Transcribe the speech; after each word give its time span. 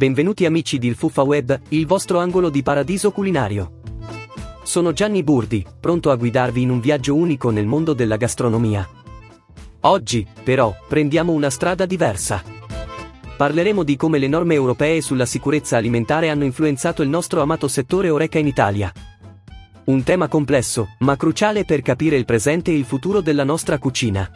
Benvenuti 0.00 0.46
amici 0.46 0.78
di 0.78 0.86
Il 0.86 0.94
Fuffa 0.94 1.20
Web, 1.20 1.60
il 1.68 1.86
vostro 1.86 2.20
angolo 2.20 2.48
di 2.48 2.62
paradiso 2.62 3.10
culinario. 3.10 3.82
Sono 4.62 4.94
Gianni 4.94 5.22
Burdi, 5.22 5.62
pronto 5.78 6.10
a 6.10 6.16
guidarvi 6.16 6.62
in 6.62 6.70
un 6.70 6.80
viaggio 6.80 7.14
unico 7.14 7.50
nel 7.50 7.66
mondo 7.66 7.92
della 7.92 8.16
gastronomia. 8.16 8.88
Oggi, 9.80 10.26
però, 10.42 10.74
prendiamo 10.88 11.32
una 11.32 11.50
strada 11.50 11.84
diversa. 11.84 12.42
Parleremo 13.36 13.82
di 13.82 13.96
come 13.96 14.16
le 14.16 14.26
norme 14.26 14.54
europee 14.54 15.02
sulla 15.02 15.26
sicurezza 15.26 15.76
alimentare 15.76 16.30
hanno 16.30 16.44
influenzato 16.44 17.02
il 17.02 17.10
nostro 17.10 17.42
amato 17.42 17.68
settore 17.68 18.08
Oreca 18.08 18.38
in 18.38 18.46
Italia. 18.46 18.90
Un 19.84 20.02
tema 20.02 20.28
complesso, 20.28 20.94
ma 21.00 21.14
cruciale 21.16 21.66
per 21.66 21.82
capire 21.82 22.16
il 22.16 22.24
presente 22.24 22.70
e 22.70 22.74
il 22.74 22.86
futuro 22.86 23.20
della 23.20 23.44
nostra 23.44 23.76
cucina. 23.76 24.30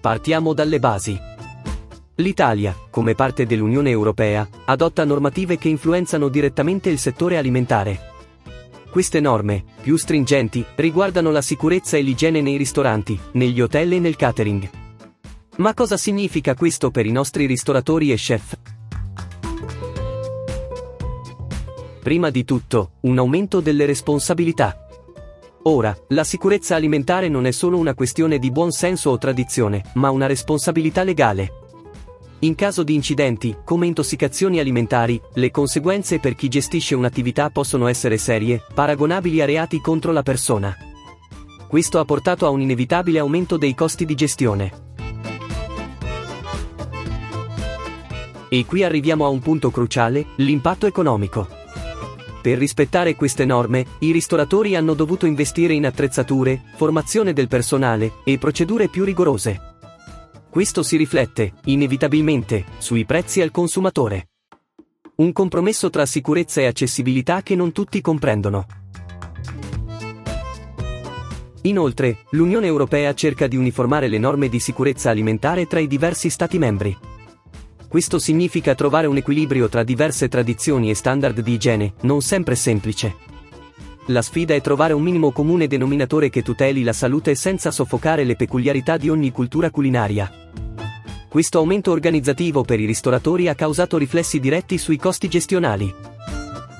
Partiamo 0.00 0.54
dalle 0.54 0.78
basi. 0.78 1.30
L'Italia, 2.16 2.76
come 2.90 3.14
parte 3.14 3.46
dell'Unione 3.46 3.88
Europea, 3.88 4.46
adotta 4.66 5.02
normative 5.02 5.56
che 5.56 5.68
influenzano 5.68 6.28
direttamente 6.28 6.90
il 6.90 6.98
settore 6.98 7.38
alimentare. 7.38 8.10
Queste 8.90 9.18
norme, 9.18 9.64
più 9.80 9.96
stringenti, 9.96 10.62
riguardano 10.74 11.30
la 11.30 11.40
sicurezza 11.40 11.96
e 11.96 12.02
l'igiene 12.02 12.42
nei 12.42 12.58
ristoranti, 12.58 13.18
negli 13.32 13.62
hotel 13.62 13.94
e 13.94 13.98
nel 13.98 14.16
catering. 14.16 14.68
Ma 15.56 15.72
cosa 15.72 15.96
significa 15.96 16.54
questo 16.54 16.90
per 16.90 17.06
i 17.06 17.12
nostri 17.12 17.46
ristoratori 17.46 18.12
e 18.12 18.16
chef? 18.16 18.58
Prima 22.02 22.28
di 22.28 22.44
tutto, 22.44 22.90
un 23.02 23.16
aumento 23.16 23.60
delle 23.60 23.86
responsabilità. 23.86 24.86
Ora, 25.62 25.96
la 26.08 26.24
sicurezza 26.24 26.74
alimentare 26.74 27.28
non 27.28 27.46
è 27.46 27.52
solo 27.52 27.78
una 27.78 27.94
questione 27.94 28.38
di 28.38 28.50
buon 28.50 28.70
senso 28.70 29.08
o 29.08 29.16
tradizione, 29.16 29.82
ma 29.94 30.10
una 30.10 30.26
responsabilità 30.26 31.04
legale. 31.04 31.61
In 32.44 32.56
caso 32.56 32.82
di 32.82 32.94
incidenti, 32.94 33.56
come 33.64 33.86
intossicazioni 33.86 34.58
alimentari, 34.58 35.20
le 35.34 35.52
conseguenze 35.52 36.18
per 36.18 36.34
chi 36.34 36.48
gestisce 36.48 36.96
un'attività 36.96 37.50
possono 37.50 37.86
essere 37.86 38.18
serie, 38.18 38.60
paragonabili 38.74 39.40
a 39.40 39.44
reati 39.44 39.80
contro 39.80 40.10
la 40.10 40.22
persona. 40.22 40.76
Questo 41.68 42.00
ha 42.00 42.04
portato 42.04 42.44
a 42.44 42.48
un 42.48 42.60
inevitabile 42.60 43.20
aumento 43.20 43.56
dei 43.56 43.76
costi 43.76 44.04
di 44.04 44.16
gestione. 44.16 44.72
E 48.48 48.66
qui 48.66 48.82
arriviamo 48.82 49.24
a 49.24 49.28
un 49.28 49.38
punto 49.38 49.70
cruciale, 49.70 50.26
l'impatto 50.38 50.88
economico. 50.88 51.46
Per 52.42 52.58
rispettare 52.58 53.14
queste 53.14 53.44
norme, 53.44 53.86
i 54.00 54.10
ristoratori 54.10 54.74
hanno 54.74 54.94
dovuto 54.94 55.26
investire 55.26 55.74
in 55.74 55.86
attrezzature, 55.86 56.60
formazione 56.74 57.32
del 57.32 57.46
personale 57.46 58.14
e 58.24 58.36
procedure 58.38 58.88
più 58.88 59.04
rigorose. 59.04 59.71
Questo 60.52 60.82
si 60.82 60.98
riflette, 60.98 61.54
inevitabilmente, 61.64 62.66
sui 62.76 63.06
prezzi 63.06 63.40
al 63.40 63.50
consumatore. 63.50 64.28
Un 65.14 65.32
compromesso 65.32 65.88
tra 65.88 66.04
sicurezza 66.04 66.60
e 66.60 66.66
accessibilità 66.66 67.40
che 67.40 67.54
non 67.54 67.72
tutti 67.72 68.02
comprendono. 68.02 68.66
Inoltre, 71.62 72.18
l'Unione 72.32 72.66
Europea 72.66 73.14
cerca 73.14 73.46
di 73.46 73.56
uniformare 73.56 74.08
le 74.08 74.18
norme 74.18 74.50
di 74.50 74.60
sicurezza 74.60 75.08
alimentare 75.08 75.66
tra 75.66 75.80
i 75.80 75.86
diversi 75.86 76.28
Stati 76.28 76.58
membri. 76.58 76.94
Questo 77.88 78.18
significa 78.18 78.74
trovare 78.74 79.06
un 79.06 79.16
equilibrio 79.16 79.70
tra 79.70 79.82
diverse 79.82 80.28
tradizioni 80.28 80.90
e 80.90 80.94
standard 80.94 81.40
di 81.40 81.52
igiene, 81.54 81.94
non 82.02 82.20
sempre 82.20 82.56
semplice. 82.56 83.31
La 84.06 84.20
sfida 84.20 84.52
è 84.52 84.60
trovare 84.60 84.94
un 84.94 85.02
minimo 85.02 85.30
comune 85.30 85.68
denominatore 85.68 86.28
che 86.28 86.42
tuteli 86.42 86.82
la 86.82 86.92
salute 86.92 87.36
senza 87.36 87.70
soffocare 87.70 88.24
le 88.24 88.34
peculiarità 88.34 88.96
di 88.96 89.08
ogni 89.08 89.30
cultura 89.30 89.70
culinaria. 89.70 90.28
Questo 91.28 91.58
aumento 91.58 91.92
organizzativo 91.92 92.62
per 92.62 92.80
i 92.80 92.84
ristoratori 92.84 93.46
ha 93.46 93.54
causato 93.54 93.98
riflessi 93.98 94.40
diretti 94.40 94.76
sui 94.76 94.96
costi 94.96 95.28
gestionali. 95.28 95.94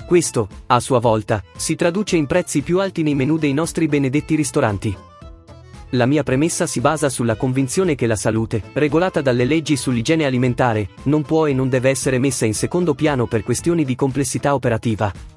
Questo, 0.05 0.49
a 0.67 0.81
sua 0.81 0.99
volta, 0.99 1.43
si 1.57 1.77
traduce 1.77 2.17
in 2.17 2.27
prezzi 2.27 2.61
più 2.61 2.81
alti 2.81 3.05
nei 3.05 3.15
menù 3.15 3.39
dei 3.39 3.53
nostri 3.53 3.87
benedetti 3.87 4.35
ristoranti. 4.35 4.95
La 5.91 6.07
mia 6.07 6.25
premessa 6.25 6.67
si 6.67 6.81
basa 6.81 7.09
sulla 7.09 7.37
convinzione 7.37 7.95
che 7.95 8.09
la 8.09 8.17
salute, 8.17 8.63
regolata 8.73 9.21
dalle 9.21 9.45
leggi 9.45 9.77
sull'igiene 9.77 10.25
alimentare, 10.25 10.89
non 11.05 11.23
può 11.23 11.47
e 11.47 11.53
non 11.53 11.69
deve 11.69 11.89
essere 11.91 12.19
messa 12.19 12.47
in 12.47 12.55
secondo 12.55 12.95
piano 12.95 13.27
per 13.27 13.45
questioni 13.45 13.85
di 13.85 13.95
complessità 13.95 14.55
operativa. 14.55 15.32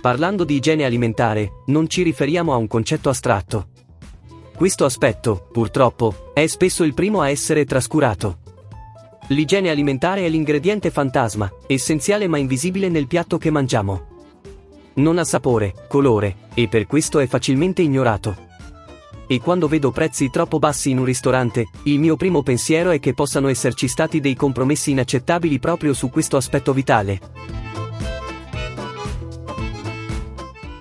Parlando 0.00 0.44
di 0.44 0.54
igiene 0.54 0.84
alimentare, 0.84 1.62
non 1.66 1.88
ci 1.88 2.02
riferiamo 2.02 2.52
a 2.52 2.56
un 2.56 2.66
concetto 2.66 3.08
astratto. 3.08 3.68
Questo 4.54 4.84
aspetto, 4.84 5.48
purtroppo, 5.52 6.32
è 6.34 6.46
spesso 6.46 6.84
il 6.84 6.94
primo 6.94 7.20
a 7.20 7.30
essere 7.30 7.64
trascurato. 7.64 8.38
L'igiene 9.28 9.70
alimentare 9.70 10.24
è 10.24 10.28
l'ingrediente 10.28 10.90
fantasma, 10.90 11.50
essenziale 11.66 12.28
ma 12.28 12.38
invisibile 12.38 12.88
nel 12.88 13.06
piatto 13.06 13.38
che 13.38 13.50
mangiamo 13.50 14.10
non 14.94 15.18
ha 15.18 15.24
sapore, 15.24 15.74
colore, 15.88 16.36
e 16.54 16.68
per 16.68 16.86
questo 16.86 17.18
è 17.18 17.26
facilmente 17.26 17.82
ignorato. 17.82 18.48
E 19.26 19.40
quando 19.40 19.68
vedo 19.68 19.92
prezzi 19.92 20.28
troppo 20.30 20.58
bassi 20.58 20.90
in 20.90 20.98
un 20.98 21.04
ristorante, 21.04 21.68
il 21.84 21.98
mio 21.98 22.16
primo 22.16 22.42
pensiero 22.42 22.90
è 22.90 22.98
che 22.98 23.14
possano 23.14 23.48
esserci 23.48 23.86
stati 23.86 24.20
dei 24.20 24.34
compromessi 24.34 24.90
inaccettabili 24.90 25.58
proprio 25.58 25.94
su 25.94 26.10
questo 26.10 26.36
aspetto 26.36 26.72
vitale. 26.72 27.59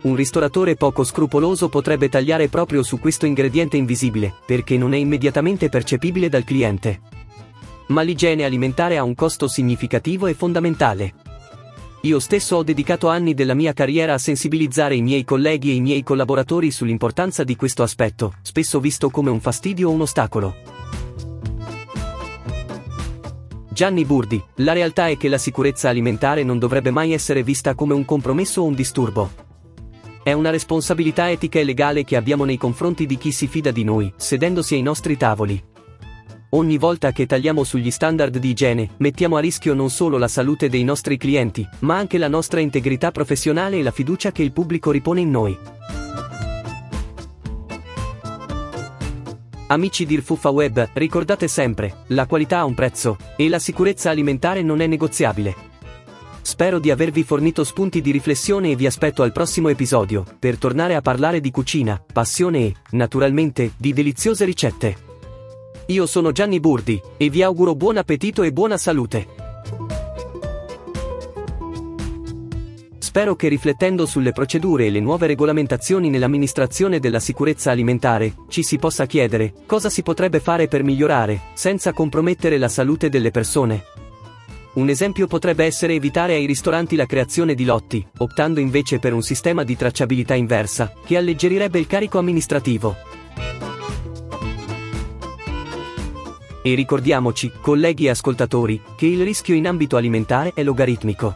Un 0.01 0.15
ristoratore 0.15 0.75
poco 0.75 1.03
scrupoloso 1.03 1.67
potrebbe 1.67 2.07
tagliare 2.07 2.47
proprio 2.47 2.83
su 2.83 2.99
questo 2.99 3.25
ingrediente 3.25 3.75
invisibile, 3.75 4.33
perché 4.45 4.77
non 4.77 4.93
è 4.93 4.97
immediatamente 4.97 5.67
percepibile 5.67 6.29
dal 6.29 6.45
cliente. 6.45 7.01
Ma 7.87 8.01
l'igiene 8.01 8.45
alimentare 8.45 8.97
ha 8.97 9.03
un 9.03 9.13
costo 9.13 9.49
significativo 9.49 10.27
e 10.27 10.33
fondamentale. 10.35 11.13
Io 12.03 12.19
stesso 12.19 12.55
ho 12.55 12.63
dedicato 12.63 13.09
anni 13.09 13.33
della 13.33 13.53
mia 13.53 13.73
carriera 13.73 14.13
a 14.13 14.17
sensibilizzare 14.17 14.95
i 14.95 15.01
miei 15.01 15.25
colleghi 15.25 15.71
e 15.71 15.73
i 15.73 15.81
miei 15.81 16.01
collaboratori 16.01 16.71
sull'importanza 16.71 17.43
di 17.43 17.57
questo 17.57 17.83
aspetto, 17.83 18.35
spesso 18.41 18.79
visto 18.79 19.09
come 19.09 19.29
un 19.29 19.41
fastidio 19.41 19.89
o 19.89 19.91
un 19.91 20.01
ostacolo. 20.01 20.55
Gianni 23.67 24.05
Burdi, 24.05 24.41
la 24.55 24.71
realtà 24.71 25.09
è 25.09 25.17
che 25.17 25.27
la 25.27 25.37
sicurezza 25.37 25.89
alimentare 25.89 26.43
non 26.43 26.57
dovrebbe 26.57 26.91
mai 26.91 27.11
essere 27.11 27.43
vista 27.43 27.75
come 27.75 27.93
un 27.93 28.05
compromesso 28.05 28.61
o 28.61 28.65
un 28.65 28.75
disturbo. 28.75 29.47
È 30.29 30.33
una 30.33 30.51
responsabilità 30.51 31.31
etica 31.31 31.57
e 31.57 31.63
legale 31.63 32.03
che 32.03 32.15
abbiamo 32.15 32.45
nei 32.45 32.55
confronti 32.57 33.07
di 33.07 33.17
chi 33.17 33.31
si 33.31 33.47
fida 33.47 33.71
di 33.71 33.83
noi, 33.83 34.13
sedendosi 34.15 34.75
ai 34.75 34.83
nostri 34.83 35.17
tavoli. 35.17 35.59
Ogni 36.49 36.77
volta 36.77 37.11
che 37.11 37.25
tagliamo 37.25 37.63
sugli 37.63 37.89
standard 37.89 38.37
di 38.37 38.49
igiene, 38.49 38.91
mettiamo 38.97 39.37
a 39.37 39.39
rischio 39.39 39.73
non 39.73 39.89
solo 39.89 40.19
la 40.19 40.27
salute 40.27 40.69
dei 40.69 40.83
nostri 40.83 41.17
clienti, 41.17 41.67
ma 41.79 41.97
anche 41.97 42.19
la 42.19 42.27
nostra 42.27 42.59
integrità 42.59 43.09
professionale 43.09 43.79
e 43.79 43.81
la 43.81 43.89
fiducia 43.89 44.31
che 44.31 44.43
il 44.43 44.51
pubblico 44.51 44.91
ripone 44.91 45.21
in 45.21 45.31
noi. 45.31 45.57
Amici 49.65 50.05
di 50.05 50.13
Irfuffa 50.13 50.49
Web, 50.49 50.89
ricordate 50.93 51.47
sempre, 51.47 52.03
la 52.09 52.27
qualità 52.27 52.59
ha 52.59 52.65
un 52.65 52.75
prezzo, 52.75 53.17
e 53.35 53.49
la 53.49 53.57
sicurezza 53.57 54.11
alimentare 54.11 54.61
non 54.61 54.79
è 54.79 54.85
negoziabile. 54.85 55.68
Spero 56.49 56.79
di 56.79 56.89
avervi 56.89 57.21
fornito 57.21 57.63
spunti 57.63 58.01
di 58.01 58.09
riflessione 58.09 58.71
e 58.71 58.75
vi 58.75 58.87
aspetto 58.87 59.21
al 59.21 59.31
prossimo 59.31 59.69
episodio, 59.69 60.25
per 60.39 60.57
tornare 60.57 60.95
a 60.95 61.01
parlare 61.01 61.41
di 61.41 61.51
cucina, 61.51 62.03
passione 62.11 62.59
e, 62.61 62.75
naturalmente, 62.93 63.73
di 63.77 63.93
deliziose 63.93 64.45
ricette. 64.45 64.97
Io 65.85 66.07
sono 66.07 66.31
Gianni 66.31 66.59
Burdi, 66.59 66.99
e 67.17 67.29
vi 67.29 67.43
auguro 67.43 67.75
buon 67.75 67.97
appetito 67.97 68.41
e 68.41 68.51
buona 68.51 68.77
salute. 68.77 69.27
Spero 72.97 73.35
che 73.35 73.47
riflettendo 73.47 74.07
sulle 74.07 74.31
procedure 74.31 74.87
e 74.87 74.89
le 74.89 74.99
nuove 74.99 75.27
regolamentazioni 75.27 76.09
nell'amministrazione 76.09 76.99
della 76.99 77.19
sicurezza 77.19 77.69
alimentare, 77.69 78.33
ci 78.47 78.63
si 78.63 78.79
possa 78.79 79.05
chiedere 79.05 79.53
cosa 79.67 79.91
si 79.91 80.01
potrebbe 80.01 80.39
fare 80.39 80.67
per 80.67 80.81
migliorare, 80.81 81.41
senza 81.53 81.93
compromettere 81.93 82.57
la 82.57 82.69
salute 82.69 83.09
delle 83.09 83.29
persone. 83.29 83.98
Un 84.79 84.87
esempio 84.87 85.27
potrebbe 85.27 85.65
essere 85.65 85.95
evitare 85.95 86.35
ai 86.35 86.45
ristoranti 86.45 86.95
la 86.95 87.05
creazione 87.05 87.53
di 87.53 87.65
lotti, 87.65 88.03
optando 88.19 88.61
invece 88.61 88.97
per 88.97 89.11
un 89.11 89.21
sistema 89.21 89.65
di 89.65 89.75
tracciabilità 89.75 90.35
inversa, 90.35 90.93
che 91.05 91.17
alleggerirebbe 91.17 91.79
il 91.79 91.85
carico 91.85 92.17
amministrativo. 92.17 92.95
E 96.63 96.75
ricordiamoci, 96.75 97.51
colleghi 97.59 98.05
e 98.05 98.11
ascoltatori, 98.11 98.81
che 98.95 99.05
il 99.05 99.21
rischio 99.21 99.53
in 99.53 99.67
ambito 99.67 99.97
alimentare 99.97 100.53
è 100.55 100.63
logaritmico. 100.63 101.35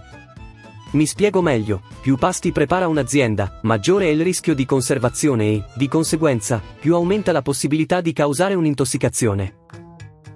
Mi 0.92 1.06
spiego 1.06 1.42
meglio, 1.42 1.82
più 2.00 2.16
pasti 2.16 2.54
prepara 2.54 2.88
un'azienda, 2.88 3.60
maggiore 3.64 4.06
è 4.06 4.10
il 4.10 4.24
rischio 4.24 4.56
di 4.56 4.64
conservazione 4.64 5.44
e, 5.48 5.64
di 5.76 5.90
conseguenza, 5.90 6.62
più 6.80 6.96
aumenta 6.96 7.34
la 7.34 7.42
possibilità 7.42 8.00
di 8.00 8.14
causare 8.14 8.54
un'intossicazione. 8.54 9.63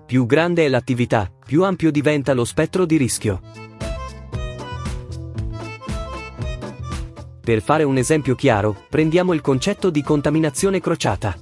Più 0.07 0.25
grande 0.25 0.63
è 0.63 0.69
l'attività, 0.69 1.29
più 1.45 1.65
ampio 1.65 1.91
diventa 1.91 2.33
lo 2.33 2.45
spettro 2.45 2.85
di 2.85 2.95
rischio. 2.95 3.41
Per 7.43 7.61
fare 7.61 7.83
un 7.83 7.97
esempio 7.97 8.33
chiaro, 8.33 8.85
prendiamo 8.89 9.33
il 9.33 9.41
concetto 9.41 9.89
di 9.89 10.01
contaminazione 10.01 10.79
crociata. 10.79 11.35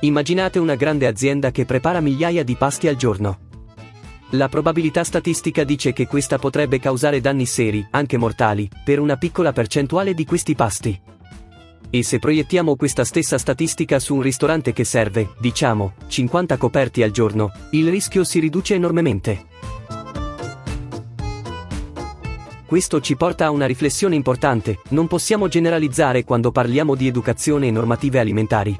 Immaginate 0.00 0.58
una 0.58 0.74
grande 0.74 1.06
azienda 1.06 1.50
che 1.50 1.64
prepara 1.64 2.00
migliaia 2.00 2.44
di 2.44 2.54
pasti 2.54 2.86
al 2.86 2.96
giorno. 2.96 3.48
La 4.32 4.50
probabilità 4.50 5.02
statistica 5.02 5.64
dice 5.64 5.94
che 5.94 6.06
questa 6.06 6.36
potrebbe 6.36 6.78
causare 6.78 7.22
danni 7.22 7.46
seri, 7.46 7.86
anche 7.92 8.18
mortali, 8.18 8.68
per 8.84 9.00
una 9.00 9.16
piccola 9.16 9.52
percentuale 9.52 10.12
di 10.12 10.26
questi 10.26 10.54
pasti. 10.54 11.00
E 11.92 12.04
se 12.04 12.20
proiettiamo 12.20 12.76
questa 12.76 13.04
stessa 13.04 13.36
statistica 13.36 13.98
su 13.98 14.14
un 14.14 14.22
ristorante 14.22 14.72
che 14.72 14.84
serve, 14.84 15.30
diciamo, 15.40 15.94
50 16.06 16.56
coperti 16.56 17.02
al 17.02 17.10
giorno, 17.10 17.50
il 17.72 17.90
rischio 17.90 18.22
si 18.22 18.38
riduce 18.38 18.74
enormemente. 18.74 19.46
Questo 22.64 23.00
ci 23.00 23.16
porta 23.16 23.46
a 23.46 23.50
una 23.50 23.66
riflessione 23.66 24.14
importante, 24.14 24.78
non 24.90 25.08
possiamo 25.08 25.48
generalizzare 25.48 26.22
quando 26.22 26.52
parliamo 26.52 26.94
di 26.94 27.08
educazione 27.08 27.66
e 27.66 27.72
normative 27.72 28.20
alimentari. 28.20 28.78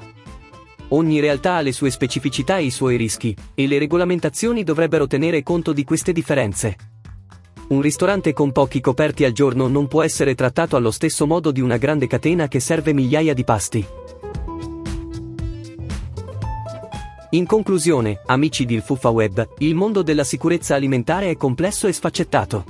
Ogni 0.93 1.19
realtà 1.19 1.55
ha 1.55 1.61
le 1.61 1.73
sue 1.73 1.91
specificità 1.91 2.57
e 2.57 2.63
i 2.63 2.71
suoi 2.71 2.95
rischi, 2.95 3.35
e 3.53 3.67
le 3.67 3.77
regolamentazioni 3.77 4.63
dovrebbero 4.63 5.07
tenere 5.07 5.43
conto 5.43 5.73
di 5.73 5.83
queste 5.83 6.13
differenze. 6.13 6.90
Un 7.71 7.79
ristorante 7.79 8.33
con 8.33 8.51
pochi 8.51 8.81
coperti 8.81 9.23
al 9.23 9.31
giorno 9.31 9.69
non 9.69 9.87
può 9.87 10.03
essere 10.03 10.35
trattato 10.35 10.75
allo 10.75 10.91
stesso 10.91 11.25
modo 11.25 11.51
di 11.51 11.61
una 11.61 11.77
grande 11.77 12.05
catena 12.05 12.49
che 12.49 12.59
serve 12.59 12.91
migliaia 12.91 13.33
di 13.33 13.45
pasti. 13.45 13.85
In 17.29 17.45
conclusione, 17.45 18.19
amici 18.25 18.65
di 18.65 18.77
Fuffa 18.81 19.07
Web, 19.07 19.53
il 19.59 19.73
mondo 19.73 20.01
della 20.01 20.25
sicurezza 20.25 20.75
alimentare 20.75 21.29
è 21.29 21.37
complesso 21.37 21.87
e 21.87 21.93
sfaccettato. 21.93 22.65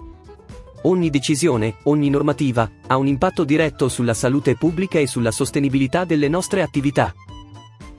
Ogni 0.84 1.10
decisione, 1.10 1.78
ogni 1.86 2.12
normativa, 2.12 2.70
ha 2.86 2.98
un 2.98 3.08
impatto 3.08 3.44
diretto 3.44 3.90
sulla 3.90 4.14
salute 4.14 4.56
pubblica 4.56 5.00
e 5.00 5.08
sulla 5.08 5.32
sostenibilità 5.32 6.06
delle 6.06 6.28
nostre 6.28 6.62
attività. 6.62 7.12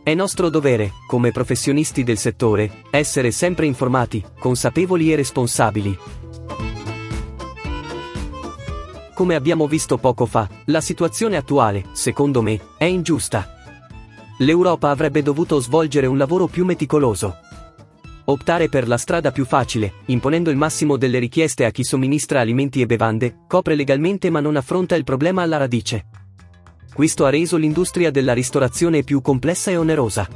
È 0.05 0.15
nostro 0.15 0.51
dovere, 0.51 0.93
come 1.09 1.33
professionisti 1.33 2.05
del 2.05 2.19
settore, 2.19 2.83
essere 2.91 3.33
sempre 3.33 3.67
informati, 3.67 4.25
consapevoli 4.39 5.11
e 5.13 5.17
responsabili. 5.17 5.99
Come 9.23 9.37
abbiamo 9.37 9.69
visto 9.69 9.99
poco 9.99 10.27
fa, 10.27 10.49
la 10.65 10.81
situazione 10.81 11.37
attuale, 11.37 11.85
secondo 11.93 12.43
me, 12.43 12.59
è 12.77 12.87
ingiusta. 12.87 13.55
L'Europa 14.39 14.91
avrebbe 14.91 15.23
dovuto 15.23 15.61
svolgere 15.61 16.09
un 16.09 16.19
lavoro 16.19 16.49
più 16.49 16.65
meticoloso. 16.65 17.37
Optare 18.25 18.69
per 18.69 18.89
la 18.89 18.97
strada 18.97 19.31
più 19.31 19.45
facile, 19.45 19.93
imponendo 20.07 20.51
il 20.51 20.57
massimo 20.57 20.97
delle 20.97 21.21
richieste 21.21 21.65
a 21.65 21.71
chi 21.71 21.85
somministra 21.85 22.41
alimenti 22.41 22.81
e 22.81 22.87
bevande, 22.87 23.45
copre 23.47 23.77
legalmente 23.77 24.29
ma 24.29 24.41
non 24.41 24.57
affronta 24.57 24.97
il 24.97 25.05
problema 25.05 25.43
alla 25.43 25.57
radice. 25.57 26.07
Questo 26.93 27.25
ha 27.25 27.31
reso 27.31 27.57
l'industria 27.57 28.11
della 28.11 28.33
ristorazione 28.33 29.05
più 29.05 29.21
complessa 29.21 29.71
e 29.71 29.77
onerosa. 29.77 30.29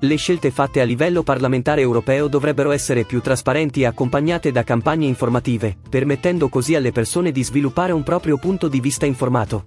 Le 0.00 0.14
scelte 0.14 0.52
fatte 0.52 0.80
a 0.80 0.84
livello 0.84 1.24
parlamentare 1.24 1.80
europeo 1.80 2.28
dovrebbero 2.28 2.70
essere 2.70 3.04
più 3.04 3.20
trasparenti 3.20 3.80
e 3.80 3.86
accompagnate 3.86 4.52
da 4.52 4.62
campagne 4.62 5.06
informative, 5.06 5.76
permettendo 5.90 6.48
così 6.48 6.76
alle 6.76 6.92
persone 6.92 7.32
di 7.32 7.42
sviluppare 7.42 7.90
un 7.90 8.04
proprio 8.04 8.38
punto 8.38 8.68
di 8.68 8.78
vista 8.78 9.06
informato. 9.06 9.66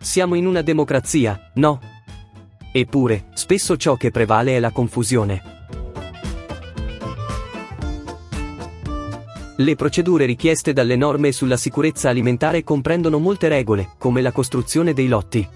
Siamo 0.00 0.34
in 0.34 0.46
una 0.46 0.62
democrazia, 0.62 1.52
no? 1.54 1.78
Eppure, 2.72 3.28
spesso 3.34 3.76
ciò 3.76 3.94
che 3.94 4.10
prevale 4.10 4.56
è 4.56 4.58
la 4.58 4.72
confusione. 4.72 5.42
Le 9.58 9.76
procedure 9.76 10.26
richieste 10.26 10.72
dalle 10.72 10.96
norme 10.96 11.30
sulla 11.30 11.56
sicurezza 11.56 12.08
alimentare 12.08 12.64
comprendono 12.64 13.20
molte 13.20 13.46
regole, 13.46 13.90
come 13.96 14.22
la 14.22 14.32
costruzione 14.32 14.92
dei 14.92 15.06
lotti. 15.06 15.48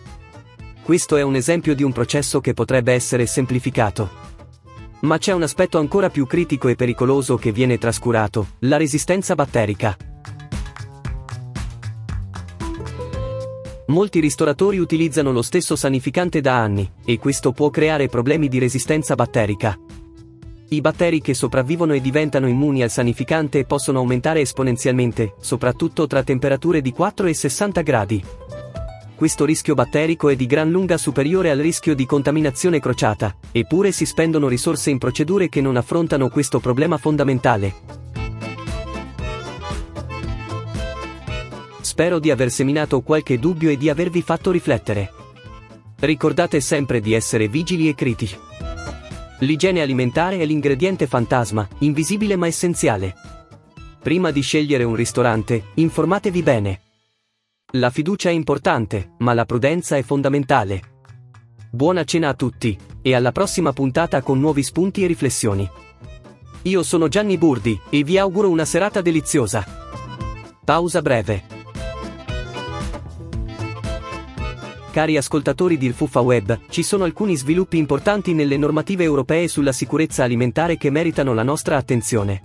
Questo 0.83 1.17
è 1.17 1.23
un 1.23 1.37
esempio 1.37 1.75
di 1.75 1.83
un 1.83 1.93
processo 1.93 2.41
che 2.41 2.55
potrebbe 2.55 2.93
essere 2.93 3.27
semplificato. 3.27 4.29
Ma 5.01 5.19
c'è 5.19 5.33
un 5.33 5.43
aspetto 5.43 5.79
ancora 5.79 6.11
più 6.11 6.27
critico 6.27 6.69
e 6.69 6.75
pericoloso 6.75 7.37
che 7.37 7.53
viene 7.53 7.79
trascurato, 7.79 8.49
la 8.61 8.77
resistenza 8.77 9.35
batterica. 9.35 9.97
Molti 13.87 14.21
ristoratori 14.21 14.79
utilizzano 14.79 15.33
lo 15.33 15.43
stesso 15.43 15.75
sanificante 15.75 16.41
da 16.41 16.57
anni, 16.61 16.91
e 17.05 17.19
questo 17.19 17.53
può 17.53 17.71
creare 17.71 18.09
problemi 18.09 18.49
di 18.49 18.59
resistenza 18.59 19.15
batterica. 19.15 19.77
I 20.69 20.81
batteri 20.81 21.21
che 21.21 21.35
sopravvivono 21.35 21.95
e 21.95 22.01
diventano 22.01 22.47
immuni 22.47 22.83
al 22.83 22.91
sanificante 22.91 23.65
possono 23.65 23.99
aumentare 23.99 24.41
esponenzialmente, 24.41 25.35
soprattutto 25.41 26.07
tra 26.07 26.23
temperature 26.23 26.81
di 26.81 26.93
4 26.93 27.27
e 27.27 27.35
60 27.35 27.81
gradi. 27.81 28.25
Questo 29.21 29.45
rischio 29.45 29.75
batterico 29.75 30.31
è 30.31 30.35
di 30.35 30.47
gran 30.47 30.71
lunga 30.71 30.97
superiore 30.97 31.51
al 31.51 31.59
rischio 31.59 31.95
di 31.95 32.07
contaminazione 32.07 32.81
crociata, 32.81 33.37
eppure 33.53 33.93
si 33.93 34.07
spendono 34.07 34.49
risorse 34.49 34.89
in 34.89 34.97
procedure 34.97 35.51
che 35.51 35.61
non 35.61 35.77
affrontano 35.77 36.31
questo 36.31 36.59
problema 36.59 36.97
fondamentale. 36.97 37.75
Spero 41.83 42.19
di 42.19 42.31
aver 42.31 42.51
seminato 42.51 43.03
qualche 43.03 43.39
dubbio 43.39 43.69
e 43.69 43.77
di 43.77 43.91
avervi 43.91 44.23
fatto 44.23 44.51
riflettere. 44.51 45.13
Ricordate 45.99 46.63
sempre 46.63 47.01
di 47.01 47.13
essere 47.13 47.47
vigili 47.47 47.91
e 47.91 47.95
critici. 47.95 48.39
L'igiene 49.41 49.83
alimentare 49.83 50.39
è 50.39 50.47
l'ingrediente 50.47 51.07
fantasma, 51.07 51.69
invisibile 51.81 52.37
ma 52.37 52.47
essenziale. 52.47 53.15
Prima 54.03 54.31
di 54.31 54.41
scegliere 54.41 54.85
un 54.85 54.95
ristorante, 54.95 55.65
informatevi 55.75 56.43
bene. 56.43 56.81
La 57.75 57.91
fiducia 57.91 58.31
è 58.31 58.33
importante, 58.33 59.13
ma 59.19 59.33
la 59.33 59.45
prudenza 59.45 59.97
è 59.97 60.03
fondamentale. 60.03 60.83
Buona 61.71 62.03
cena 62.03 62.31
a 62.31 62.35
tutti, 62.35 62.77
e 63.01 63.15
alla 63.15 63.31
prossima 63.31 63.73
puntata 63.73 64.23
con 64.23 64.41
nuovi 64.41 64.65
spunti 64.65 65.05
e 65.05 65.07
riflessioni. 65.07 65.71
Io 66.63 66.83
sono 66.83 67.07
Gianni 67.07 67.39
Burdi, 67.39 67.81
e 67.89 68.03
vi 68.03 68.19
auguro 68.19 68.51
una 68.51 68.65
serata 68.65 69.01
deliziosa. 69.01 69.65
Pausa 70.65 71.01
breve. 71.01 71.45
Cari 74.91 75.17
ascoltatori 75.17 75.79
di 75.79 75.87
Il 75.87 75.95
Fuffa 75.95 76.19
Web, 76.19 76.63
ci 76.71 76.83
sono 76.83 77.05
alcuni 77.05 77.37
sviluppi 77.37 77.79
importanti 77.79 78.35
nelle 78.35 78.57
normative 78.57 79.05
europee 79.05 79.47
sulla 79.47 79.71
sicurezza 79.71 80.25
alimentare 80.25 80.77
che 80.77 80.91
meritano 80.91 81.35
la 81.35 81.45
nostra 81.45 81.77
attenzione. 81.77 82.43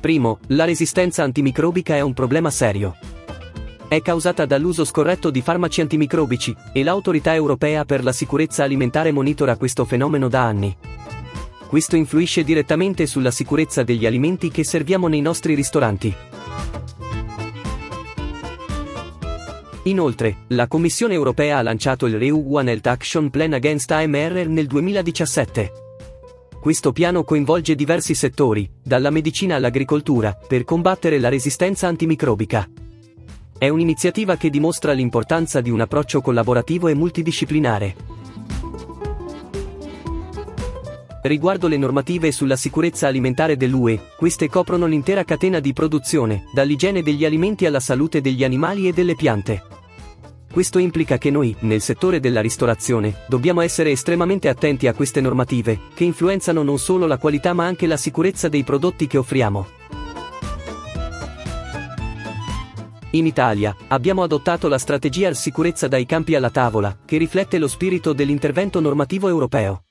Primo, 0.00 0.38
la 0.46 0.64
resistenza 0.64 1.22
antimicrobica 1.24 1.94
è 1.94 2.00
un 2.00 2.14
problema 2.14 2.48
serio. 2.48 2.96
È 3.90 4.00
causata 4.02 4.46
dall'uso 4.46 4.84
scorretto 4.84 5.30
di 5.30 5.40
farmaci 5.42 5.80
antimicrobici, 5.80 6.54
e 6.72 6.84
l'autorità 6.84 7.34
europea 7.34 7.84
per 7.84 8.04
la 8.04 8.12
sicurezza 8.12 8.62
alimentare 8.62 9.10
monitora 9.10 9.56
questo 9.56 9.84
fenomeno 9.84 10.28
da 10.28 10.44
anni. 10.44 10.76
Questo 11.66 11.96
influisce 11.96 12.44
direttamente 12.44 13.06
sulla 13.06 13.32
sicurezza 13.32 13.82
degli 13.82 14.06
alimenti 14.06 14.52
che 14.52 14.62
serviamo 14.62 15.08
nei 15.08 15.20
nostri 15.20 15.54
ristoranti. 15.54 16.14
Inoltre, 19.82 20.36
la 20.50 20.68
Commissione 20.68 21.14
europea 21.14 21.58
ha 21.58 21.62
lanciato 21.62 22.06
il 22.06 22.16
REU 22.16 22.46
One 22.48 22.70
Health 22.70 22.86
Action 22.86 23.28
Plan 23.28 23.54
Against 23.54 23.90
AMR 23.90 24.46
nel 24.46 24.68
2017. 24.68 25.72
Questo 26.60 26.92
piano 26.92 27.24
coinvolge 27.24 27.74
diversi 27.74 28.14
settori, 28.14 28.70
dalla 28.80 29.10
medicina 29.10 29.56
all'agricoltura, 29.56 30.38
per 30.46 30.62
combattere 30.62 31.18
la 31.18 31.28
resistenza 31.28 31.88
antimicrobica. 31.88 32.68
È 33.60 33.68
un'iniziativa 33.68 34.36
che 34.36 34.48
dimostra 34.48 34.92
l'importanza 34.92 35.60
di 35.60 35.68
un 35.68 35.82
approccio 35.82 36.22
collaborativo 36.22 36.88
e 36.88 36.94
multidisciplinare. 36.94 37.94
Riguardo 41.20 41.68
le 41.68 41.76
normative 41.76 42.32
sulla 42.32 42.56
sicurezza 42.56 43.06
alimentare 43.06 43.58
dell'UE, 43.58 44.00
queste 44.16 44.48
coprono 44.48 44.86
l'intera 44.86 45.24
catena 45.24 45.60
di 45.60 45.74
produzione, 45.74 46.44
dall'igiene 46.54 47.02
degli 47.02 47.26
alimenti 47.26 47.66
alla 47.66 47.80
salute 47.80 48.22
degli 48.22 48.44
animali 48.44 48.88
e 48.88 48.94
delle 48.94 49.14
piante. 49.14 49.62
Questo 50.50 50.78
implica 50.78 51.18
che 51.18 51.30
noi, 51.30 51.54
nel 51.58 51.82
settore 51.82 52.18
della 52.18 52.40
ristorazione, 52.40 53.24
dobbiamo 53.28 53.60
essere 53.60 53.90
estremamente 53.90 54.48
attenti 54.48 54.86
a 54.86 54.94
queste 54.94 55.20
normative, 55.20 55.80
che 55.92 56.04
influenzano 56.04 56.62
non 56.62 56.78
solo 56.78 57.06
la 57.06 57.18
qualità 57.18 57.52
ma 57.52 57.66
anche 57.66 57.86
la 57.86 57.98
sicurezza 57.98 58.48
dei 58.48 58.64
prodotti 58.64 59.06
che 59.06 59.18
offriamo. 59.18 59.79
In 63.12 63.26
Italia, 63.26 63.74
abbiamo 63.88 64.22
adottato 64.22 64.68
la 64.68 64.78
strategia 64.78 65.34
sicurezza 65.34 65.88
dai 65.88 66.06
campi 66.06 66.36
alla 66.36 66.50
tavola, 66.50 66.96
che 67.04 67.16
riflette 67.16 67.58
lo 67.58 67.66
spirito 67.66 68.12
dell'intervento 68.12 68.78
normativo 68.78 69.26
europeo. 69.26 69.86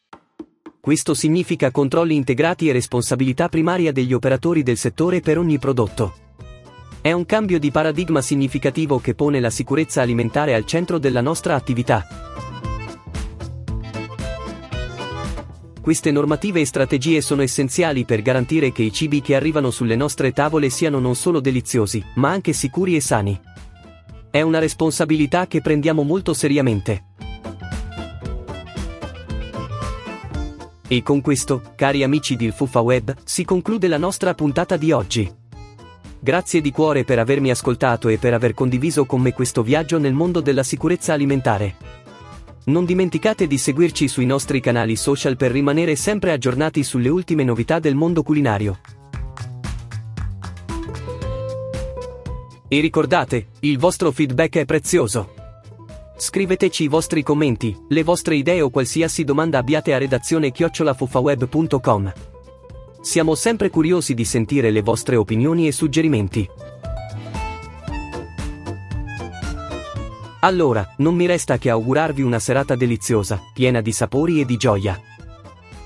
Questo 0.79 1.13
significa 1.13 1.69
controlli 1.69 2.15
integrati 2.15 2.69
e 2.69 2.71
responsabilità 2.71 3.49
primaria 3.49 3.91
degli 3.91 4.13
operatori 4.13 4.63
del 4.63 4.77
settore 4.77 5.19
per 5.19 5.37
ogni 5.37 5.59
prodotto. 5.59 6.13
È 7.01 7.11
un 7.11 7.25
cambio 7.25 7.59
di 7.59 7.71
paradigma 7.71 8.21
significativo 8.21 8.99
che 8.99 9.15
pone 9.15 9.41
la 9.41 9.49
sicurezza 9.49 10.01
alimentare 10.01 10.53
al 10.53 10.65
centro 10.65 10.97
della 10.97 11.21
nostra 11.21 11.55
attività. 11.55 12.05
Queste 15.89 16.11
normative 16.11 16.59
e 16.59 16.67
strategie 16.67 17.19
sono 17.19 17.41
essenziali 17.41 18.05
per 18.05 18.21
garantire 18.21 18.71
che 18.71 18.83
i 18.83 18.93
cibi 18.93 19.21
che 19.21 19.33
arrivano 19.33 19.71
sulle 19.71 19.95
nostre 19.95 20.33
tavole 20.33 20.69
siano 20.69 20.99
non 20.99 21.15
solo 21.15 21.39
deliziosi, 21.39 22.05
ma 22.17 22.29
anche 22.29 22.53
sicuri 22.53 22.95
e 22.95 23.01
sani. 23.01 23.41
È 24.29 24.39
una 24.41 24.59
responsabilità 24.59 25.47
che 25.47 25.61
prendiamo 25.61 26.03
molto 26.03 26.35
seriamente. 26.35 27.05
E 30.87 31.01
con 31.01 31.21
questo, 31.21 31.71
cari 31.73 32.03
amici 32.03 32.35
del 32.35 32.53
Fuffa 32.53 32.81
Web, 32.81 33.15
si 33.23 33.43
conclude 33.43 33.87
la 33.87 33.97
nostra 33.97 34.35
puntata 34.35 34.77
di 34.77 34.91
oggi. 34.91 35.27
Grazie 36.19 36.61
di 36.61 36.69
cuore 36.69 37.03
per 37.03 37.17
avermi 37.17 37.49
ascoltato 37.49 38.09
e 38.09 38.19
per 38.19 38.35
aver 38.35 38.53
condiviso 38.53 39.07
con 39.07 39.21
me 39.21 39.33
questo 39.33 39.63
viaggio 39.63 39.97
nel 39.97 40.13
mondo 40.13 40.39
della 40.39 40.61
sicurezza 40.61 41.13
alimentare. 41.13 41.98
Non 42.69 42.85
dimenticate 42.85 43.47
di 43.47 43.57
seguirci 43.57 44.07
sui 44.07 44.27
nostri 44.27 44.59
canali 44.59 44.95
social 44.95 45.35
per 45.35 45.49
rimanere 45.49 45.95
sempre 45.95 46.31
aggiornati 46.31 46.83
sulle 46.83 47.09
ultime 47.09 47.43
novità 47.43 47.79
del 47.79 47.95
mondo 47.95 48.21
culinario. 48.21 48.77
E 52.67 52.79
ricordate, 52.79 53.47
il 53.61 53.79
vostro 53.79 54.11
feedback 54.11 54.57
è 54.57 54.65
prezioso. 54.65 55.33
Scriveteci 56.15 56.83
i 56.83 56.87
vostri 56.87 57.23
commenti, 57.23 57.75
le 57.87 58.03
vostre 58.03 58.35
idee 58.35 58.61
o 58.61 58.69
qualsiasi 58.69 59.23
domanda 59.23 59.57
abbiate 59.57 59.95
a 59.95 59.97
redazione 59.97 60.51
chiocciolafufaweb.com. 60.51 62.13
Siamo 63.01 63.33
sempre 63.33 63.71
curiosi 63.71 64.13
di 64.13 64.25
sentire 64.25 64.69
le 64.69 64.83
vostre 64.83 65.15
opinioni 65.15 65.65
e 65.65 65.71
suggerimenti. 65.71 66.47
Allora, 70.41 70.93
non 70.97 71.15
mi 71.15 71.25
resta 71.25 71.57
che 71.57 71.69
augurarvi 71.69 72.21
una 72.21 72.39
serata 72.39 72.75
deliziosa, 72.75 73.41
piena 73.53 73.81
di 73.81 73.91
sapori 73.91 74.39
e 74.39 74.45
di 74.45 74.55
gioia. 74.55 74.99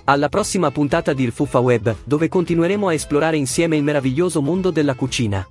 Alla 0.06 0.30
prossima 0.30 0.70
puntata 0.70 1.14
di 1.14 1.24
Il 1.24 1.32
Fuffa 1.32 1.60
Web, 1.60 1.96
dove 2.04 2.28
continueremo 2.28 2.88
a 2.88 2.94
esplorare 2.94 3.38
insieme 3.38 3.78
il 3.78 3.84
meraviglioso 3.84 4.42
mondo 4.42 4.70
della 4.70 4.94
cucina. 4.94 5.48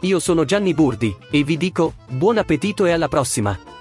Io 0.00 0.18
sono 0.18 0.44
Gianni 0.44 0.72
Burdi, 0.72 1.14
e 1.30 1.42
vi 1.42 1.56
dico, 1.58 1.94
buon 2.08 2.38
appetito 2.38 2.86
e 2.86 2.92
alla 2.92 3.08
prossima! 3.08 3.75